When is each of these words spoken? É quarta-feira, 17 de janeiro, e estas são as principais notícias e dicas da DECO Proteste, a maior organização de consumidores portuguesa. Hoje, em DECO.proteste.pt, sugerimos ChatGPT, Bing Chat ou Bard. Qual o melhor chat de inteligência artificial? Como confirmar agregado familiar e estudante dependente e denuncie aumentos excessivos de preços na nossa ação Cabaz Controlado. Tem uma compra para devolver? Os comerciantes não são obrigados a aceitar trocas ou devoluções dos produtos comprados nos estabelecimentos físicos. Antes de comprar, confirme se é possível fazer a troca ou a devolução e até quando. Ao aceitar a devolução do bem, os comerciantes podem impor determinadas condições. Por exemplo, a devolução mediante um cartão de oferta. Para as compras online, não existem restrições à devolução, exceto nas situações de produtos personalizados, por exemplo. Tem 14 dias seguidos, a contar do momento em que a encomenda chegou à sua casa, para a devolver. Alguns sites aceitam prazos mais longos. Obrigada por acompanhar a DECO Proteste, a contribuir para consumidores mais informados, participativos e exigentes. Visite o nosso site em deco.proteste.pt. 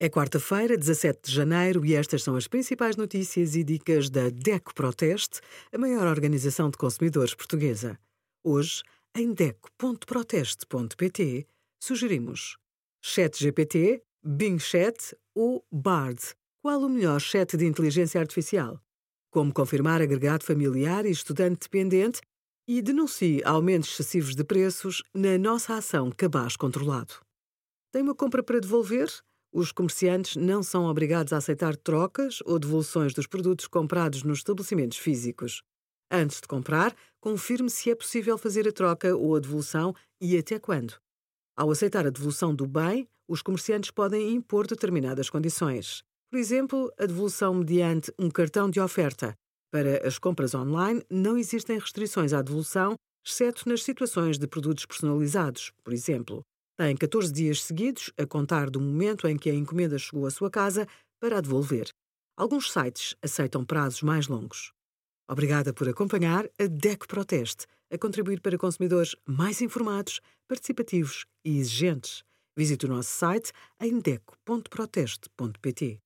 É 0.00 0.08
quarta-feira, 0.08 0.78
17 0.78 1.22
de 1.24 1.34
janeiro, 1.34 1.84
e 1.84 1.92
estas 1.92 2.22
são 2.22 2.36
as 2.36 2.46
principais 2.46 2.94
notícias 2.94 3.56
e 3.56 3.64
dicas 3.64 4.08
da 4.08 4.28
DECO 4.28 4.72
Proteste, 4.72 5.40
a 5.72 5.78
maior 5.78 6.06
organização 6.06 6.70
de 6.70 6.78
consumidores 6.78 7.34
portuguesa. 7.34 7.98
Hoje, 8.44 8.84
em 9.12 9.34
DECO.proteste.pt, 9.34 11.48
sugerimos 11.82 12.56
ChatGPT, 13.02 14.04
Bing 14.24 14.60
Chat 14.60 15.16
ou 15.34 15.66
Bard. 15.72 16.20
Qual 16.62 16.80
o 16.80 16.88
melhor 16.88 17.20
chat 17.20 17.56
de 17.56 17.66
inteligência 17.66 18.20
artificial? 18.20 18.80
Como 19.32 19.52
confirmar 19.52 20.00
agregado 20.00 20.44
familiar 20.44 21.06
e 21.06 21.10
estudante 21.10 21.62
dependente 21.62 22.20
e 22.68 22.80
denuncie 22.80 23.42
aumentos 23.44 23.90
excessivos 23.90 24.36
de 24.36 24.44
preços 24.44 25.02
na 25.12 25.36
nossa 25.36 25.74
ação 25.74 26.12
Cabaz 26.12 26.54
Controlado. 26.54 27.14
Tem 27.90 28.00
uma 28.00 28.14
compra 28.14 28.44
para 28.44 28.60
devolver? 28.60 29.08
Os 29.52 29.72
comerciantes 29.72 30.36
não 30.36 30.62
são 30.62 30.84
obrigados 30.84 31.32
a 31.32 31.38
aceitar 31.38 31.74
trocas 31.74 32.40
ou 32.44 32.58
devoluções 32.58 33.14
dos 33.14 33.26
produtos 33.26 33.66
comprados 33.66 34.22
nos 34.22 34.38
estabelecimentos 34.38 34.98
físicos. 34.98 35.62
Antes 36.10 36.40
de 36.40 36.48
comprar, 36.48 36.94
confirme 37.20 37.70
se 37.70 37.90
é 37.90 37.94
possível 37.94 38.36
fazer 38.36 38.68
a 38.68 38.72
troca 38.72 39.16
ou 39.16 39.36
a 39.36 39.40
devolução 39.40 39.94
e 40.20 40.36
até 40.36 40.58
quando. 40.58 40.94
Ao 41.56 41.70
aceitar 41.70 42.06
a 42.06 42.10
devolução 42.10 42.54
do 42.54 42.66
bem, 42.66 43.08
os 43.26 43.42
comerciantes 43.42 43.90
podem 43.90 44.32
impor 44.32 44.66
determinadas 44.66 45.28
condições. 45.28 46.02
Por 46.30 46.38
exemplo, 46.38 46.92
a 46.98 47.06
devolução 47.06 47.54
mediante 47.54 48.12
um 48.18 48.30
cartão 48.30 48.70
de 48.70 48.80
oferta. 48.80 49.34
Para 49.70 50.06
as 50.06 50.18
compras 50.18 50.54
online, 50.54 51.02
não 51.10 51.36
existem 51.36 51.78
restrições 51.78 52.32
à 52.32 52.42
devolução, 52.42 52.96
exceto 53.26 53.68
nas 53.68 53.82
situações 53.82 54.38
de 54.38 54.46
produtos 54.46 54.86
personalizados, 54.86 55.72
por 55.82 55.92
exemplo. 55.92 56.42
Tem 56.78 56.96
14 56.96 57.32
dias 57.32 57.64
seguidos, 57.64 58.12
a 58.16 58.24
contar 58.24 58.70
do 58.70 58.80
momento 58.80 59.26
em 59.26 59.36
que 59.36 59.50
a 59.50 59.54
encomenda 59.54 59.98
chegou 59.98 60.26
à 60.26 60.30
sua 60.30 60.48
casa, 60.48 60.86
para 61.20 61.38
a 61.38 61.40
devolver. 61.40 61.90
Alguns 62.36 62.70
sites 62.70 63.16
aceitam 63.20 63.64
prazos 63.64 64.00
mais 64.00 64.28
longos. 64.28 64.72
Obrigada 65.28 65.74
por 65.74 65.88
acompanhar 65.88 66.48
a 66.56 66.68
DECO 66.68 67.08
Proteste, 67.08 67.66
a 67.92 67.98
contribuir 67.98 68.40
para 68.40 68.56
consumidores 68.56 69.16
mais 69.26 69.60
informados, 69.60 70.20
participativos 70.46 71.26
e 71.44 71.58
exigentes. 71.58 72.22
Visite 72.56 72.86
o 72.86 72.88
nosso 72.88 73.10
site 73.10 73.50
em 73.80 73.98
deco.proteste.pt. 73.98 75.98